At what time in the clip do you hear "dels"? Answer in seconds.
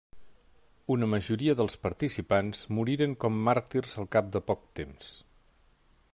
1.59-1.77